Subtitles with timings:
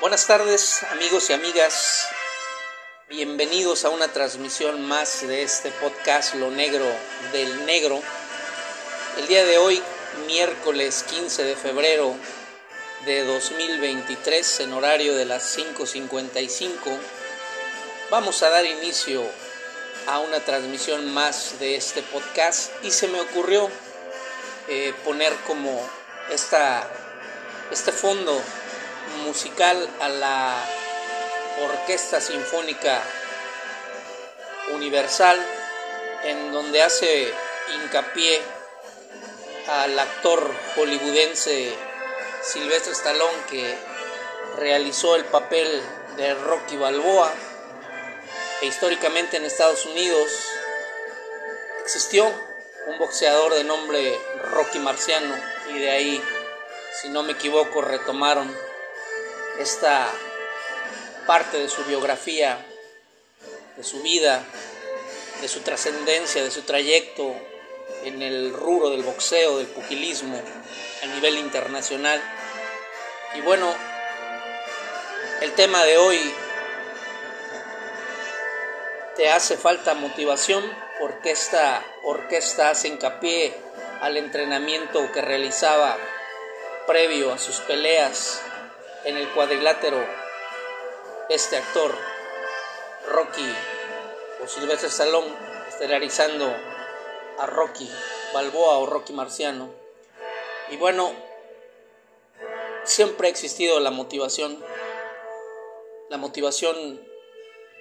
[0.00, 2.08] Buenas tardes amigos y amigas,
[3.10, 6.86] bienvenidos a una transmisión más de este podcast Lo Negro
[7.32, 8.00] del Negro.
[9.18, 9.82] El día de hoy,
[10.26, 12.14] miércoles 15 de febrero
[13.04, 16.70] de 2023, en horario de las 5.55,
[18.10, 19.22] vamos a dar inicio
[20.06, 23.68] a una transmisión más de este podcast y se me ocurrió
[24.66, 25.86] eh, poner como
[26.30, 26.88] esta,
[27.70, 28.42] este fondo
[29.24, 30.64] musical a la
[31.62, 33.02] Orquesta Sinfónica
[34.72, 35.38] Universal,
[36.24, 37.32] en donde hace
[37.74, 38.40] hincapié
[39.68, 41.74] al actor hollywoodense
[42.42, 43.76] Silvestre Stallone que
[44.56, 45.68] realizó el papel
[46.16, 47.32] de Rocky Balboa
[48.62, 50.30] e históricamente en Estados Unidos
[51.84, 52.26] existió
[52.86, 54.18] un boxeador de nombre
[54.52, 55.34] Rocky Marciano
[55.68, 56.22] y de ahí,
[57.00, 58.54] si no me equivoco, retomaron
[59.58, 60.10] esta
[61.26, 62.64] parte de su biografía,
[63.76, 64.44] de su vida,
[65.40, 67.34] de su trascendencia, de su trayecto
[68.04, 70.40] en el rubro del boxeo, del pugilismo
[71.02, 72.20] a nivel internacional.
[73.34, 73.74] Y bueno,
[75.40, 76.34] el tema de hoy
[79.16, 80.64] te hace falta motivación
[80.98, 83.54] porque esta orquesta hace hincapié
[84.00, 85.96] al entrenamiento que realizaba
[86.86, 88.42] previo a sus peleas
[89.04, 90.04] en el cuadrilátero
[91.28, 91.94] este actor
[93.08, 93.54] Rocky
[94.42, 95.32] o Silvestre Stallone
[95.68, 96.54] estelarizando
[97.38, 97.90] a Rocky
[98.32, 99.72] Balboa o Rocky Marciano.
[100.70, 101.12] Y bueno
[102.84, 104.62] siempre ha existido la motivación
[106.10, 107.00] la motivación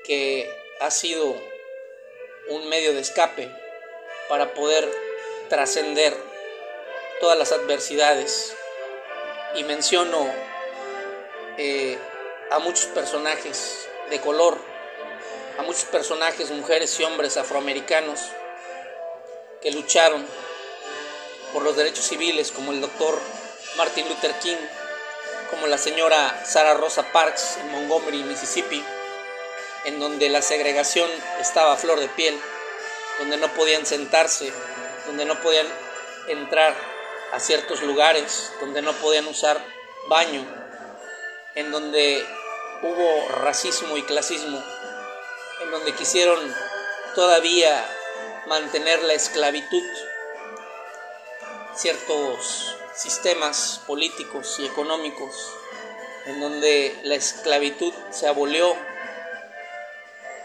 [0.05, 1.35] que ha sido
[2.49, 3.51] un medio de escape
[4.29, 4.89] para poder
[5.49, 6.15] trascender
[7.19, 8.55] todas las adversidades.
[9.55, 10.31] Y menciono
[11.61, 11.97] eh,
[12.51, 14.57] a muchos personajes de color,
[15.57, 18.21] a muchos personajes, mujeres y hombres afroamericanos
[19.61, 20.25] que lucharon
[21.51, 23.19] por los derechos civiles, como el doctor
[23.75, 24.55] Martin Luther King,
[25.49, 28.81] como la señora Sarah Rosa Parks en Montgomery, Mississippi,
[29.83, 31.09] en donde la segregación
[31.41, 32.39] estaba a flor de piel,
[33.19, 34.53] donde no podían sentarse,
[35.07, 35.67] donde no podían
[36.29, 36.73] entrar
[37.33, 39.61] a ciertos lugares, donde no podían usar
[40.07, 40.58] baño,
[41.59, 42.25] en donde
[42.81, 44.63] hubo racismo y clasismo,
[45.61, 46.39] en donde quisieron
[47.15, 47.85] todavía
[48.47, 49.83] mantener la esclavitud,
[51.75, 55.53] ciertos sistemas políticos y económicos,
[56.27, 58.73] en donde la esclavitud se abolió,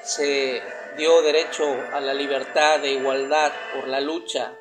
[0.03, 0.62] se
[0.97, 4.58] dio derecho a la libertad de igualdad por la lucha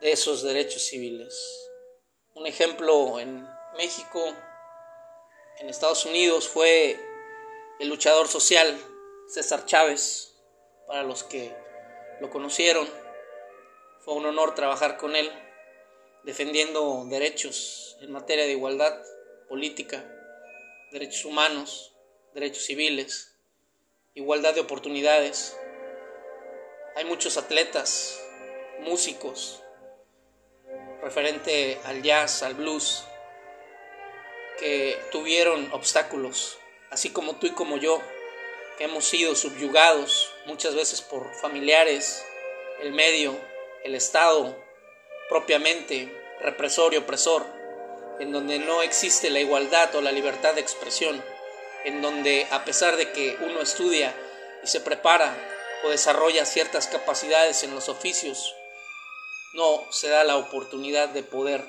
[0.00, 1.70] de esos derechos civiles.
[2.34, 4.34] Un ejemplo en México
[5.60, 6.98] en Estados Unidos fue
[7.78, 8.78] el luchador social
[9.28, 10.34] César Chávez,
[10.86, 11.54] para los que
[12.20, 12.88] lo conocieron.
[14.00, 15.30] Fue un honor trabajar con él,
[16.24, 19.00] defendiendo derechos en materia de igualdad
[19.48, 20.02] política,
[20.90, 21.94] derechos humanos,
[22.34, 23.36] derechos civiles,
[24.14, 25.56] igualdad de oportunidades.
[26.96, 28.18] Hay muchos atletas,
[28.80, 29.62] músicos,
[31.02, 33.04] referente al jazz, al blues,
[34.60, 36.58] que tuvieron obstáculos,
[36.90, 38.00] así como tú y como yo,
[38.78, 42.24] que hemos sido subyugados muchas veces por familiares,
[42.80, 43.36] el medio,
[43.82, 44.56] el Estado,
[45.28, 47.46] propiamente represor y opresor,
[48.20, 51.24] en donde no existe la igualdad o la libertad de expresión,
[51.84, 54.14] en donde a pesar de que uno estudia
[54.62, 55.34] y se prepara
[55.84, 58.54] o desarrolla ciertas capacidades en los oficios,
[59.54, 61.64] no se da la oportunidad de poder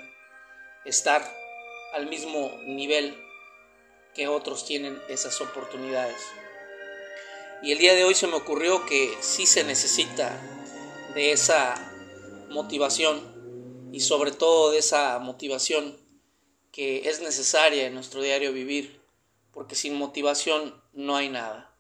[0.84, 1.41] estar
[1.94, 3.16] al mismo nivel
[4.14, 6.22] que otros tienen esas oportunidades.
[7.62, 10.42] Y el día de hoy se me ocurrió que sí se necesita
[11.14, 11.76] de esa
[12.50, 15.98] motivación y sobre todo de esa motivación
[16.72, 19.02] que es necesaria en nuestro diario vivir,
[19.52, 21.76] porque sin motivación no hay nada.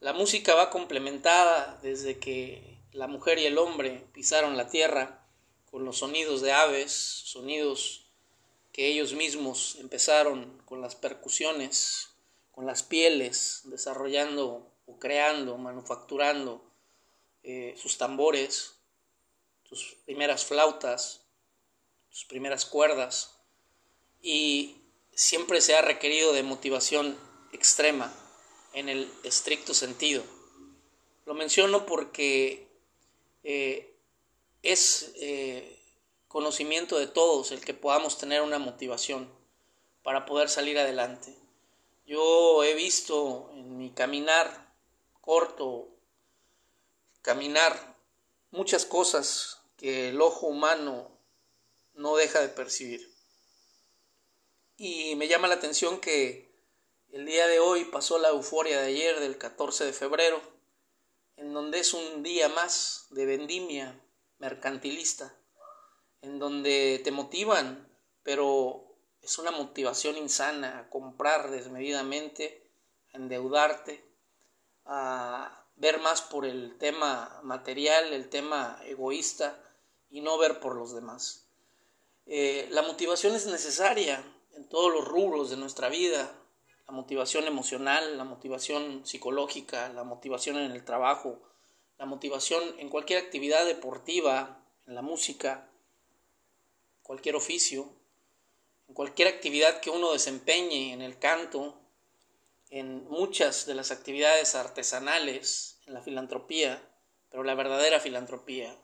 [0.00, 5.26] La música va complementada desde que la mujer y el hombre pisaron la tierra
[5.70, 8.05] con los sonidos de aves, sonidos
[8.76, 12.10] que ellos mismos empezaron con las percusiones,
[12.52, 16.62] con las pieles, desarrollando o creando, manufacturando
[17.42, 18.74] eh, sus tambores,
[19.64, 21.22] sus primeras flautas,
[22.10, 23.38] sus primeras cuerdas,
[24.20, 24.76] y
[25.14, 27.16] siempre se ha requerido de motivación
[27.52, 28.12] extrema
[28.74, 30.22] en el estricto sentido.
[31.24, 32.68] Lo menciono porque
[33.42, 33.96] eh,
[34.62, 35.78] es eh,
[36.28, 39.30] conocimiento de todos el que podamos tener una motivación,
[40.02, 41.36] para poder salir adelante.
[42.06, 44.72] Yo he visto en mi caminar
[45.20, 45.88] corto,
[47.22, 47.96] caminar
[48.52, 51.10] muchas cosas que el ojo humano
[51.94, 53.12] no deja de percibir.
[54.76, 56.54] Y me llama la atención que
[57.10, 60.40] el día de hoy pasó la euforia de ayer, del 14 de febrero,
[61.36, 64.00] en donde es un día más de vendimia
[64.38, 65.36] mercantilista,
[66.26, 67.88] en donde te motivan,
[68.24, 68.84] pero
[69.22, 72.68] es una motivación insana comprar desmedidamente,
[73.12, 74.04] a endeudarte,
[74.84, 79.56] a ver más por el tema material, el tema egoísta
[80.10, 81.46] y no ver por los demás.
[82.26, 84.24] Eh, la motivación es necesaria
[84.54, 86.32] en todos los rubros de nuestra vida,
[86.88, 91.38] la motivación emocional, la motivación psicológica, la motivación en el trabajo,
[91.98, 95.68] la motivación en cualquier actividad deportiva, en la música,
[97.06, 97.88] cualquier oficio,
[98.88, 101.78] en cualquier actividad que uno desempeñe, en el canto,
[102.70, 106.82] en muchas de las actividades artesanales, en la filantropía,
[107.30, 108.76] pero la verdadera filantropía,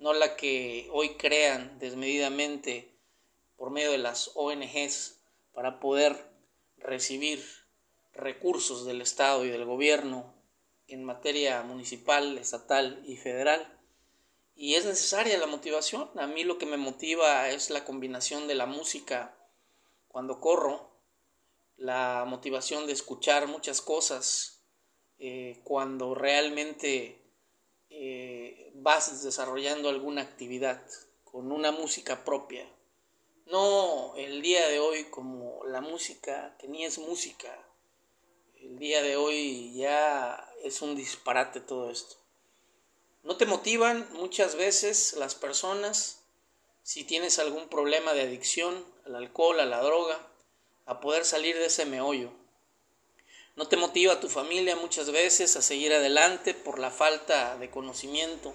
[0.00, 2.92] no la que hoy crean desmedidamente
[3.56, 5.20] por medio de las ONGs
[5.52, 6.28] para poder
[6.78, 7.40] recibir
[8.12, 10.34] recursos del Estado y del gobierno
[10.88, 13.78] en materia municipal, estatal y federal.
[14.56, 16.10] Y es necesaria la motivación.
[16.16, 19.36] A mí lo que me motiva es la combinación de la música
[20.08, 20.90] cuando corro,
[21.76, 24.62] la motivación de escuchar muchas cosas,
[25.18, 27.20] eh, cuando realmente
[27.90, 30.82] eh, vas desarrollando alguna actividad
[31.24, 32.68] con una música propia.
[33.46, 37.52] No el día de hoy como la música que ni es música.
[38.60, 42.23] El día de hoy ya es un disparate todo esto.
[43.24, 46.20] No te motivan muchas veces las personas
[46.82, 50.28] si tienes algún problema de adicción al alcohol, a la droga,
[50.84, 52.30] a poder salir de ese meollo.
[53.56, 58.52] No te motiva tu familia muchas veces a seguir adelante por la falta de conocimiento.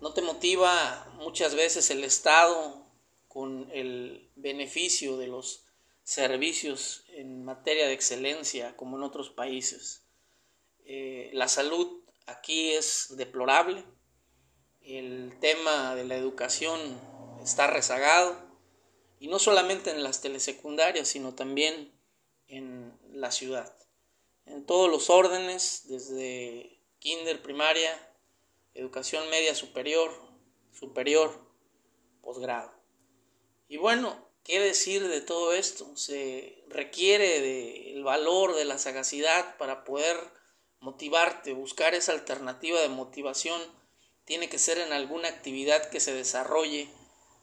[0.00, 2.84] No te motiva muchas veces el Estado
[3.28, 5.62] con el beneficio de los
[6.02, 10.02] servicios en materia de excelencia como en otros países.
[10.84, 13.84] Eh, la salud aquí es deplorable.
[14.80, 16.78] El tema de la educación
[17.42, 18.36] está rezagado.
[19.20, 21.92] Y no solamente en las telesecundarias, sino también
[22.46, 23.76] en la ciudad.
[24.46, 28.14] En todos los órdenes, desde kinder, primaria,
[28.74, 30.12] educación media superior,
[30.72, 31.52] superior,
[32.22, 32.72] posgrado.
[33.66, 35.96] Y bueno, ¿qué decir de todo esto?
[35.96, 40.16] Se requiere del valor, de la sagacidad para poder
[40.80, 43.60] motivarte, buscar esa alternativa de motivación.
[44.24, 46.88] Tiene que ser en alguna actividad que se desarrolle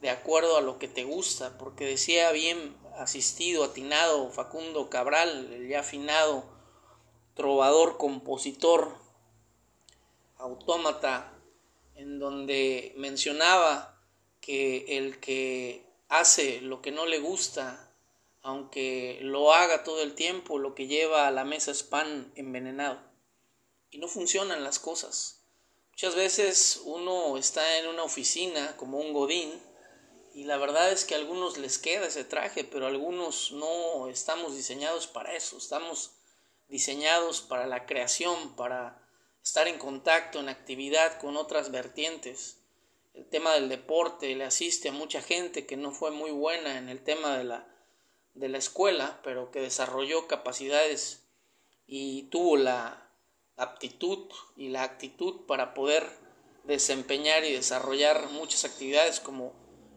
[0.00, 5.68] de acuerdo a lo que te gusta, porque decía bien asistido, atinado Facundo Cabral, el
[5.68, 6.44] ya afinado
[7.34, 8.96] trovador, compositor,
[10.38, 11.32] autómata,
[11.94, 14.00] en donde mencionaba
[14.40, 17.90] que el que hace lo que no le gusta,
[18.42, 23.00] aunque lo haga todo el tiempo, lo que lleva a la mesa es pan envenenado.
[23.90, 25.40] Y no funcionan las cosas.
[25.90, 29.52] Muchas veces uno está en una oficina como un godín,
[30.36, 34.54] y la verdad es que a algunos les queda ese traje, pero algunos no estamos
[34.54, 36.10] diseñados para eso, estamos
[36.68, 39.00] diseñados para la creación, para
[39.42, 42.58] estar en contacto, en actividad con otras vertientes.
[43.14, 46.90] El tema del deporte le asiste a mucha gente que no fue muy buena en
[46.90, 47.66] el tema de la,
[48.34, 51.22] de la escuela, pero que desarrolló capacidades
[51.86, 53.05] y tuvo la
[53.56, 56.06] aptitud y la actitud para poder
[56.64, 59.54] desempeñar y desarrollar muchas actividades como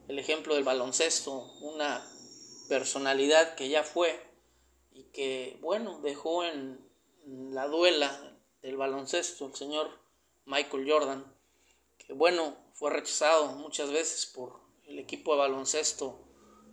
[0.08, 2.06] el ejemplo del baloncesto, una
[2.68, 4.20] personalidad que ya fue
[4.92, 6.80] y que, bueno, dejó en
[7.26, 9.90] la duela del baloncesto el señor
[10.46, 11.36] Michael Jordan,
[11.98, 16.20] que, bueno, fue rechazado muchas veces por el equipo de baloncesto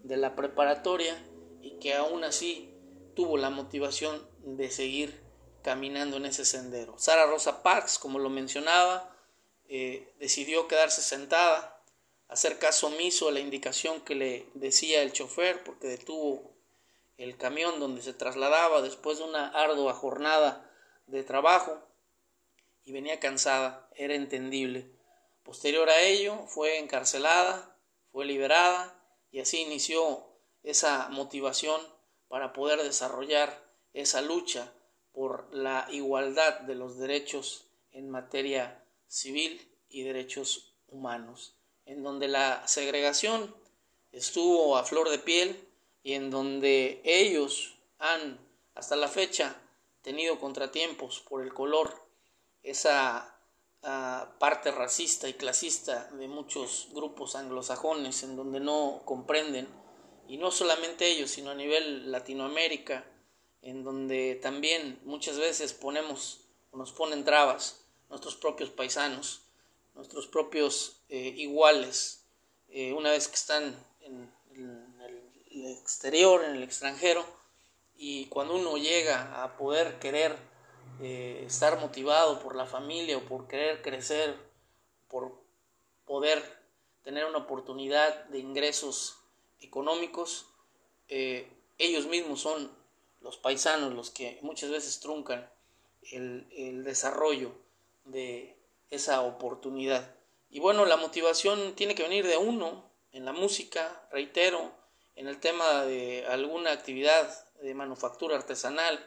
[0.03, 1.17] de la preparatoria
[1.61, 2.73] y que aún así
[3.15, 5.26] tuvo la motivación de seguir
[5.67, 6.97] caminando en ese sendero.
[6.97, 9.13] Sara Rosa Parks, como lo mencionaba,
[9.69, 11.83] eh, decidió quedarse sentada
[12.29, 16.55] hacer caso omiso a la indicación que le decía el chofer porque detuvo
[17.17, 20.71] el camión donde se trasladaba después de una ardua jornada
[21.09, 21.83] de trabajo
[22.85, 24.89] y venía cansada, era entendible.
[25.43, 27.77] Posterior a ello fue encarcelada,
[28.13, 28.95] fue liberada
[29.33, 30.29] y así inició
[30.63, 31.81] esa motivación
[32.29, 34.73] para poder desarrollar esa lucha
[35.17, 41.57] por la igualdad de los derechos en materia civil y derechos humanos
[41.87, 43.55] en donde la segregación
[44.13, 45.67] estuvo a flor de piel
[46.03, 48.39] y en donde ellos han
[48.75, 49.57] hasta la fecha
[50.03, 52.05] tenido contratiempos por el color,
[52.63, 53.41] esa
[53.83, 59.67] ah, parte racista y clasista de muchos grupos anglosajones en donde no comprenden,
[60.29, 63.07] y no solamente ellos, sino a nivel Latinoamérica,
[63.67, 66.39] en donde también muchas veces ponemos
[66.71, 69.43] o nos ponen trabas nuestros propios paisanos,
[69.97, 72.25] nuestros propios eh, iguales,
[72.69, 74.33] eh, una vez que están en,
[75.51, 77.25] el exterior, en el extranjero,
[77.97, 80.37] y cuando uno llega a poder querer
[81.01, 84.37] eh, estar motivado por la familia o por querer crecer,
[85.09, 85.43] por
[86.05, 86.41] poder
[87.03, 89.17] tener una oportunidad de ingresos
[89.59, 90.47] económicos,
[91.09, 92.86] ellos mismos son
[93.27, 95.51] los paisanos los que muchas veces truncan
[96.13, 97.53] el, desarrollo
[98.05, 98.57] de
[98.91, 100.15] esa oportunidad.
[100.49, 104.73] Y bueno, la motivación tiene que venir de uno, en la música, reitero,
[105.17, 107.29] en el tema de alguna actividad
[107.61, 109.05] de manufactura artesanal,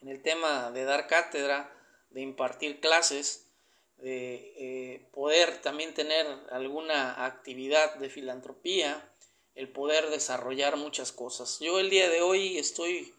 [0.00, 1.72] en el tema de dar cátedra,
[2.10, 3.48] de impartir clases,
[3.96, 9.12] de eh, poder también tener alguna actividad de filantropía,
[9.56, 11.58] el poder desarrollar muchas cosas.
[11.58, 13.15] Yo el día de hoy estoy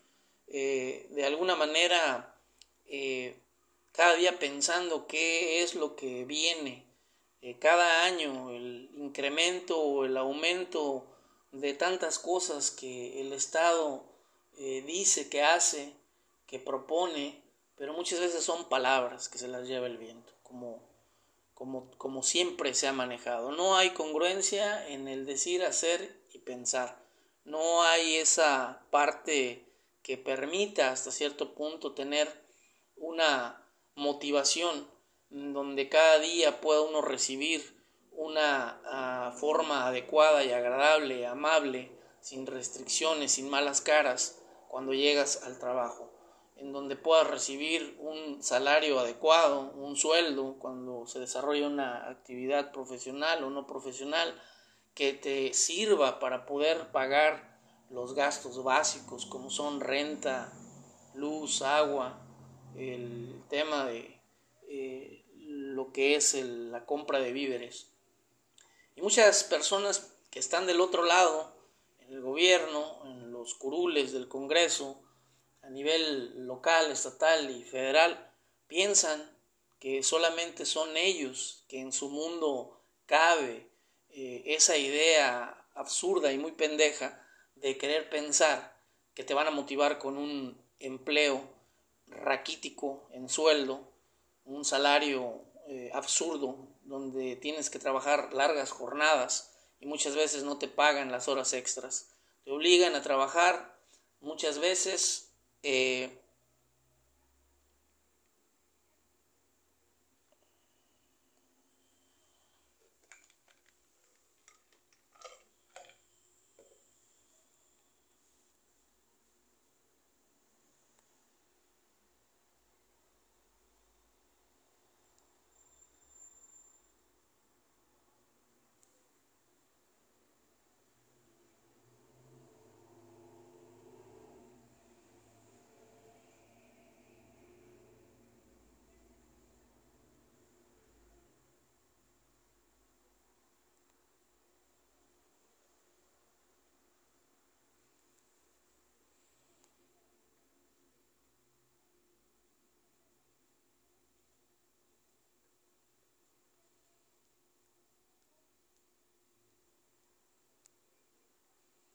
[0.47, 2.39] eh, de alguna manera
[2.85, 3.37] eh,
[3.91, 6.85] cada día pensando qué es lo que viene
[7.41, 11.05] eh, cada año, el incremento o el aumento
[11.51, 14.03] de tantas cosas que el Estado
[14.57, 15.93] dice, que hace,
[16.47, 17.43] que propone,
[17.75, 20.81] pero muchas veces son palabras que se las lleva el viento, como,
[21.53, 23.51] como, como siempre se ha manejado.
[23.51, 26.99] No hay congruencia en el decir, hacer y pensar.
[27.45, 29.66] No hay esa parte
[30.07, 32.29] que permita hasta cierto punto tener
[32.95, 33.61] una
[33.95, 34.89] motivación
[35.29, 37.77] donde cada día pueda uno recibir
[38.13, 45.59] una ah, forma adecuada y agradable, amable, sin restricciones, sin malas caras, cuando llegas al
[45.59, 46.09] trabajo,
[46.55, 53.43] en donde puedas recibir un salario adecuado, un sueldo, cuando se desarrolla una actividad profesional
[53.43, 54.41] o no profesional,
[54.93, 57.56] que te sirva para poder pagar
[57.89, 60.51] los gastos básicos como son renta,
[61.13, 62.21] luz, agua,
[62.75, 64.21] el tema de
[64.67, 67.93] eh, lo que es la compra de víveres.
[68.95, 71.55] Y muchas personas que están del otro lado,
[71.99, 75.03] en el gobierno, en los curules del Congreso,
[75.61, 78.33] a nivel local, estatal y federal,
[78.67, 79.37] piensan
[79.79, 83.69] que solamente son ellos que en su mundo cabe
[84.09, 87.26] eh, esa idea absurda y muy pendeja
[87.61, 88.77] de querer pensar
[89.13, 91.41] que te van a motivar con un empleo
[92.07, 93.81] raquítico en sueldo,
[94.45, 100.67] un salario eh, absurdo donde tienes que trabajar largas jornadas y muchas veces no te
[100.67, 102.09] pagan las horas extras.
[102.45, 103.77] Te obligan a trabajar
[104.21, 105.33] muchas veces
[105.63, 106.21] eh,